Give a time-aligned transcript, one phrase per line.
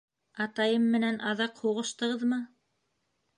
[0.45, 2.41] —Атайым менән аҙаҡ һуғыштығыҙмы?